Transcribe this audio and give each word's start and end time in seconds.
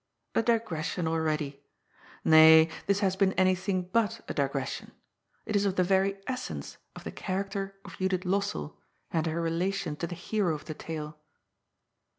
A 0.33 0.41
digression 0.41 1.07
already 1.07 1.63
i 2.25 2.29
Kay, 2.31 2.69
this 2.87 3.01
has 3.01 3.15
been 3.15 3.33
anything 3.33 3.83
but 3.83 3.89
STBPMOTHERa 3.89 4.09
67 4.09 4.25
a 4.27 4.33
digression— 4.33 4.91
^it 5.47 5.55
is 5.55 5.65
of 5.67 5.75
the 5.75 5.83
very 5.83 6.17
essence 6.25 6.77
of 6.95 7.03
the 7.03 7.11
character 7.11 7.77
of 7.85 7.97
Judith 7.99 8.21
Lossell 8.25 8.77
and 9.11 9.27
her 9.27 9.39
relation 9.39 9.95
to 9.97 10.07
the 10.07 10.15
hero 10.15 10.55
at 10.57 10.65
the 10.65 10.73
tale. 10.73 11.19